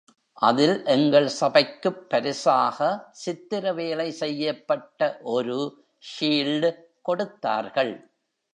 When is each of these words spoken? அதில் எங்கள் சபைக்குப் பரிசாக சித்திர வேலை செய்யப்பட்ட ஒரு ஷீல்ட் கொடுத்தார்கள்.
அதில் 0.37 0.85
எங்கள் 0.85 1.27
சபைக்குப் 1.27 2.09
பரிசாக 2.09 2.79
சித்திர 3.11 3.73
வேலை 3.73 4.11
செய்யப்பட்ட 4.11 5.19
ஒரு 5.31 5.57
ஷீல்ட் 6.03 6.69
கொடுத்தார்கள். 7.01 7.93